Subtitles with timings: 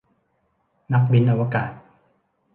[0.91, 1.71] นักบินอวกาศ